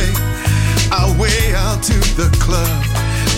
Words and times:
Sunday, 0.00 0.12
our 0.92 1.12
way 1.18 1.54
out 1.54 1.82
to 1.82 1.98
the 2.16 2.28
club. 2.40 2.84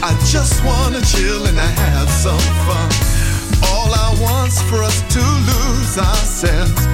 I 0.02 0.16
just 0.30 0.64
wanna 0.64 1.00
chill 1.02 1.46
and 1.46 1.58
I 1.58 1.66
have 1.66 2.08
some 2.10 2.38
fun. 2.66 2.90
All 3.70 3.92
I 3.92 4.14
want's 4.20 4.60
for 4.62 4.82
us 4.82 5.00
to 5.14 5.20
lose 5.20 5.98
ourselves 5.98 6.86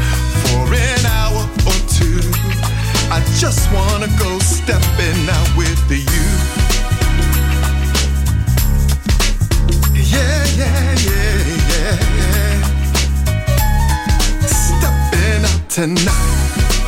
for 0.42 0.74
an 0.74 1.06
hour 1.06 1.42
or 1.66 1.78
two. 1.88 2.20
I 3.10 3.20
just 3.38 3.70
wanna 3.72 4.08
go 4.18 4.38
stepping 4.38 5.28
out 5.28 5.56
with 5.56 5.90
you. 5.90 6.28
Yeah, 9.94 10.44
yeah, 10.60 10.94
yeah, 11.08 11.38
yeah, 11.72 11.96
yeah. 12.18 12.66
Stepping 14.46 15.44
out 15.44 15.70
tonight. 15.70 16.87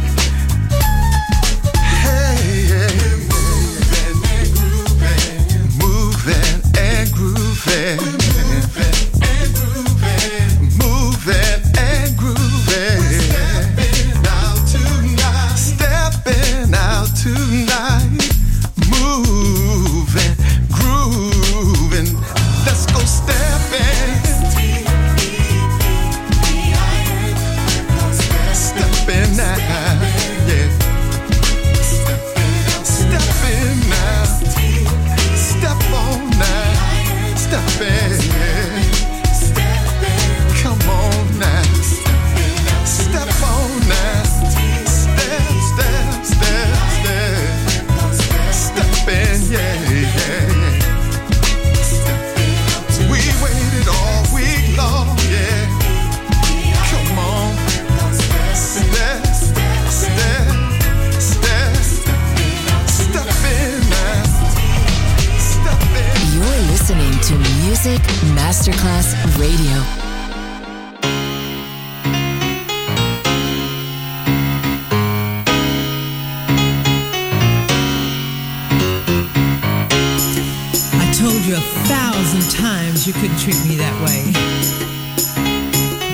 thousand 82.31 82.63
times 82.63 83.05
you 83.05 83.11
couldn't 83.11 83.37
treat 83.37 83.59
me 83.67 83.75
that 83.75 83.93
way. 84.05 84.23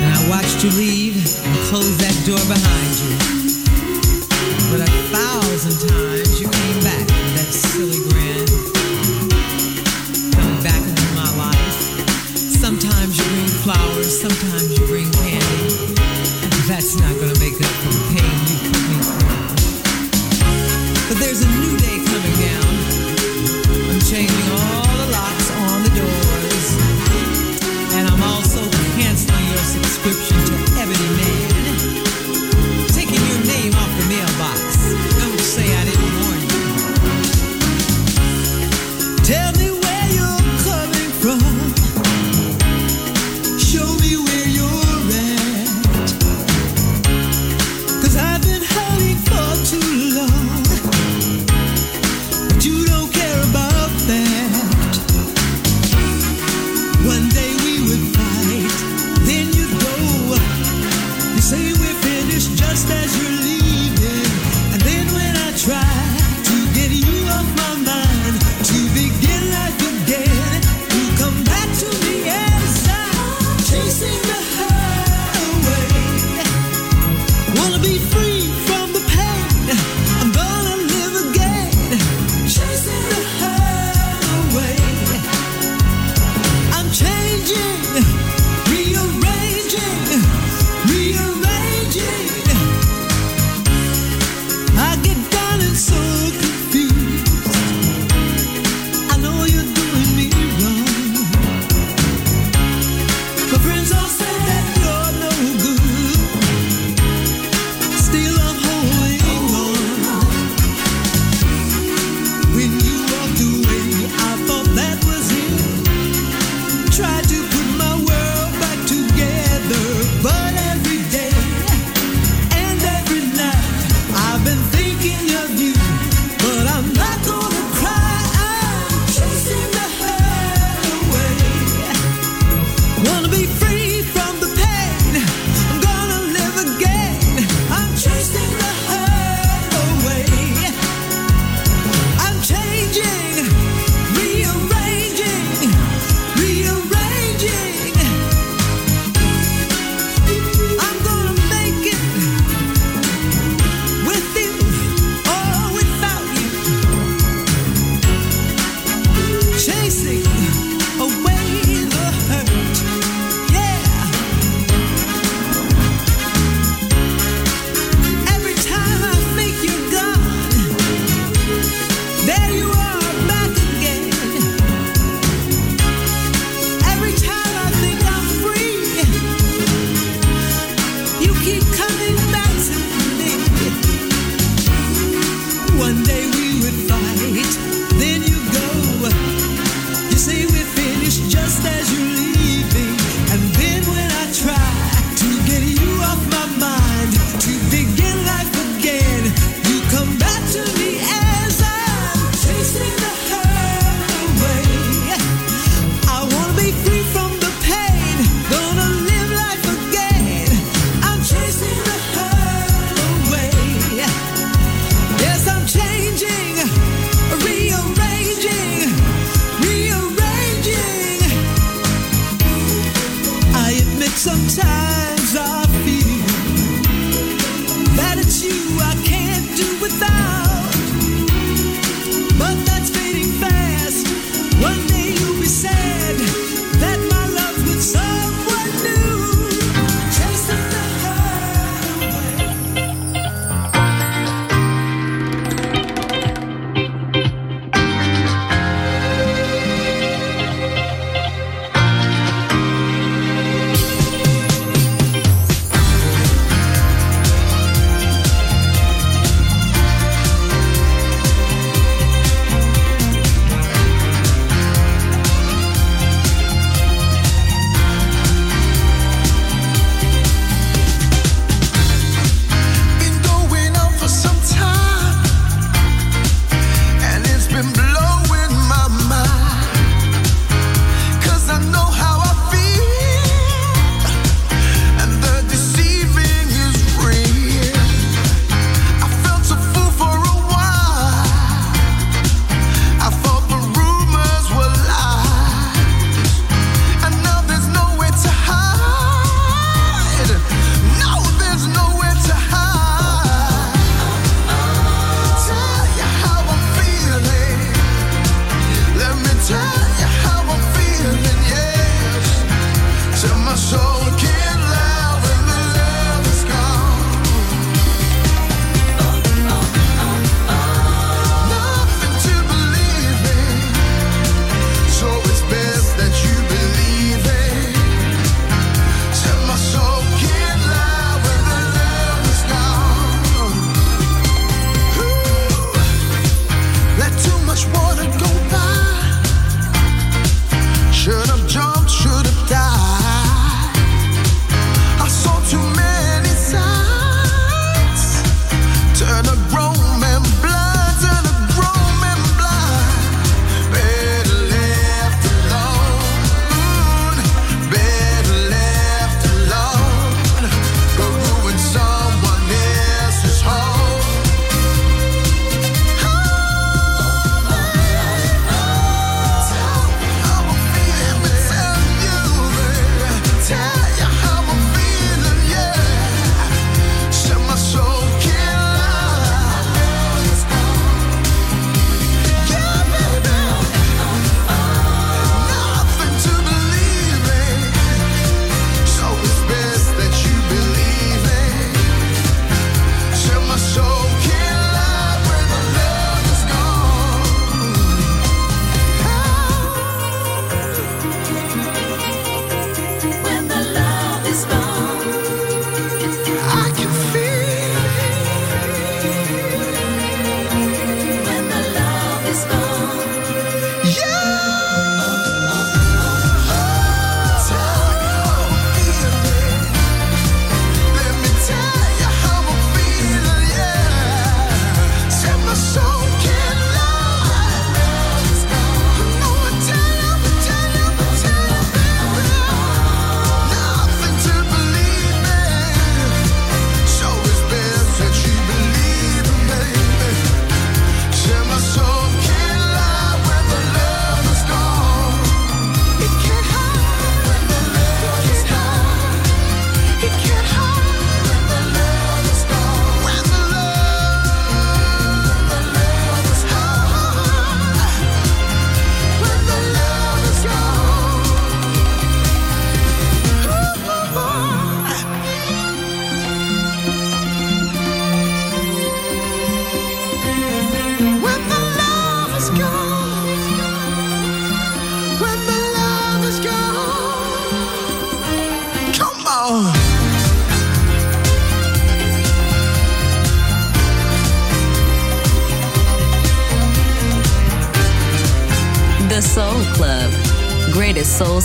And 0.02 0.14
I 0.16 0.30
watched 0.30 0.64
you 0.64 0.72
leave 0.72 1.16
and 1.16 1.58
close 1.70 1.96
that 1.98 2.16
door 2.26 2.42
behind 2.50 2.92
you. 3.04 3.14
But 4.72 4.82
a 4.82 4.92
thousand 5.14 5.90
times. 5.90 6.27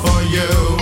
for 0.00 0.22
you. 0.22 0.81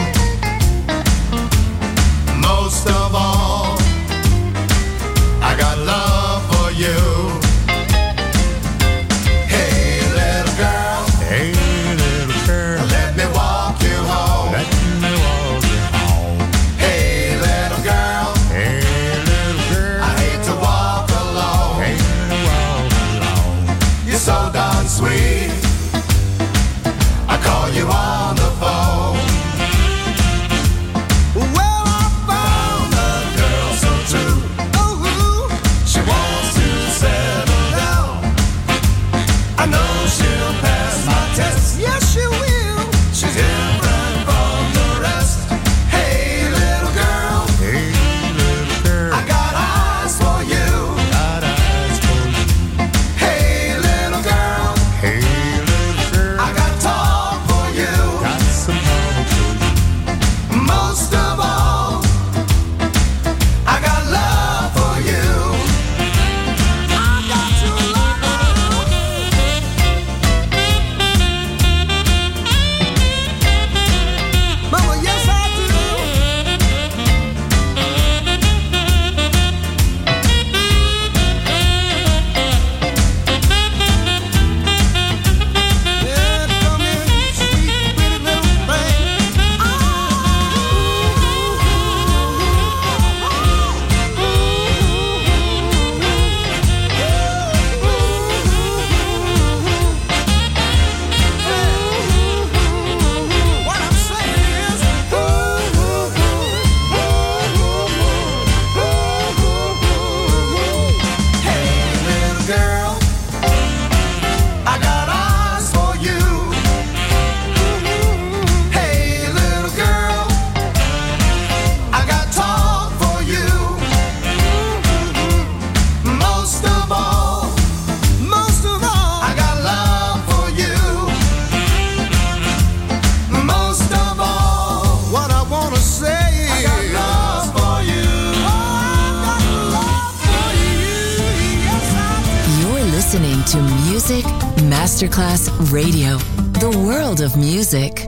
Radio, 145.21 146.17
the 146.65 146.83
world 146.87 147.21
of 147.21 147.37
music. 147.37 148.05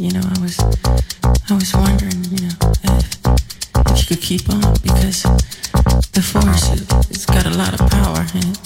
You 0.00 0.10
know, 0.10 0.20
I 0.20 0.40
was, 0.42 0.58
I 1.48 1.54
was 1.54 1.72
wondering, 1.74 2.24
you 2.24 2.48
know, 2.48 2.56
if, 2.82 3.06
if 3.86 4.00
you 4.00 4.16
could 4.16 4.20
keep 4.20 4.50
on 4.50 4.74
because 4.82 5.22
the 6.10 6.20
force, 6.20 6.72
it, 6.72 6.82
it's 7.08 7.24
got 7.24 7.46
a 7.46 7.50
lot 7.56 7.72
of 7.80 7.88
power 7.88 8.26
and 8.34 8.44
it, 8.50 8.65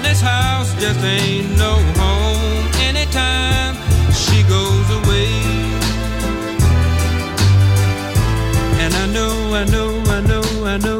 and 0.00 0.08
this 0.08 0.20
house 0.20 0.72
just 0.80 1.00
ain't 1.04 1.50
no 1.58 1.74
home 2.00 2.66
anytime 2.88 3.74
she 4.12 4.42
goes 4.44 4.88
away. 4.98 5.30
And 8.82 8.92
I 8.94 9.06
know, 9.16 9.54
I 9.54 9.64
know, 9.64 9.90
I 10.16 10.20
know, 10.20 10.42
I 10.64 10.76
know, 10.76 10.76
I 10.76 10.76
know, 10.78 10.99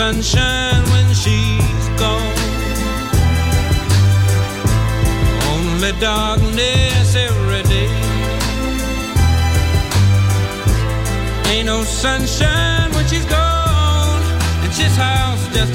sunshine 0.00 0.82
when 0.92 1.08
she's 1.12 1.86
gone. 2.00 2.36
Only 5.52 5.92
darkness 6.00 7.14
every 7.28 7.62
day. 7.74 7.92
Ain't 11.50 11.66
no 11.66 11.82
sunshine 11.84 12.90
when 12.94 13.06
she's 13.08 13.26
gone, 13.26 14.22
and 14.62 14.72
this 14.72 14.96
house 14.96 15.44
just 15.52 15.74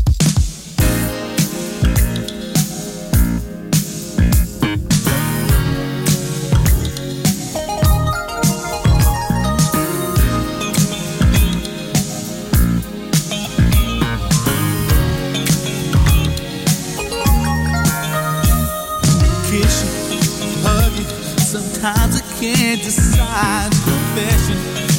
find 23.41 23.81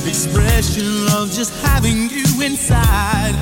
expression 0.06 1.06
of 1.16 1.30
just 1.30 1.52
having 1.64 2.10
you 2.10 2.26
inside. 2.42 3.34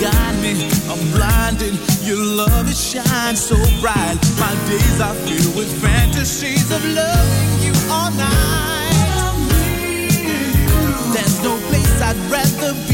Guide 0.00 0.38
me, 0.42 0.52
I'm 0.90 1.02
blinded. 1.12 1.74
Your 2.02 2.24
love 2.24 2.68
it 2.68 2.76
shines 2.76 3.40
so 3.40 3.56
bright. 3.80 4.18
My 4.38 4.54
days 4.68 5.00
are 5.00 5.14
filled 5.26 5.56
with 5.56 5.70
fantasies 5.82 6.70
of 6.70 6.82
loving 6.84 7.52
you 7.66 7.74
all 7.90 8.10
night. 8.12 9.34
There's 11.14 11.42
no 11.42 11.56
place 11.68 12.00
I'd 12.00 12.16
rather 12.30 12.72
be. 12.88 12.93